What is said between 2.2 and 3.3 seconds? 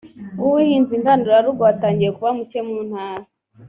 muke mu ntara